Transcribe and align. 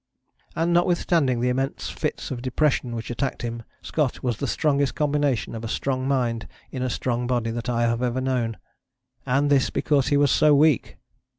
And 0.55 0.73
notwithstanding 0.73 1.41
the 1.41 1.49
immense 1.49 1.91
fits 1.91 2.31
of 2.31 2.41
depression 2.41 2.95
which 2.95 3.11
attacked 3.11 3.43
him, 3.43 3.61
Scott 3.83 4.23
was 4.23 4.37
the 4.37 4.47
strongest 4.47 4.95
combination 4.95 5.53
of 5.53 5.63
a 5.63 5.67
strong 5.67 6.07
mind 6.07 6.47
in 6.71 6.81
a 6.81 6.89
strong 6.89 7.27
body 7.27 7.51
that 7.51 7.69
I 7.69 7.83
have 7.83 8.01
ever 8.01 8.19
known. 8.19 8.57
And 9.27 9.51
this 9.51 9.69
because 9.69 10.07
he 10.07 10.17
was 10.17 10.31
so 10.31 10.55
weak! 10.55 10.97